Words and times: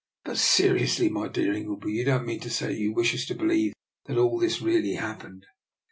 But 0.25 0.37
se 0.39 0.67
riously, 0.69 1.09
my 1.11 1.27
dear 1.27 1.53
Ingleby, 1.53 1.91
you 1.91 2.03
don't 2.05 2.25
mean 2.25 2.39
to 2.39 2.49
say 2.49 2.73
you 2.73 2.91
wish 2.91 3.13
us 3.13 3.23
to 3.27 3.35
believe 3.35 3.73
that 4.05 4.17
all 4.17 4.39
this 4.39 4.59
really 4.59 4.93
happened? 4.93 5.45